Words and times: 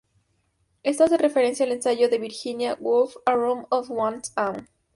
Esto 0.81 1.03
hace 1.03 1.15
referencia 1.17 1.63
al 1.63 1.73
ensayo 1.73 2.09
de 2.09 2.17
Virginia 2.17 2.75
Woolf 2.79 3.17
"A 3.23 3.33
Room 3.35 3.67
of 3.69 3.91
One's 3.91 4.33
Own". 4.35 4.67